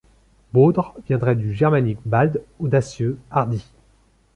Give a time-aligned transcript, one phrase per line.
[0.51, 3.63] Baudre viendrait du germanique bald, audacieux, hardi.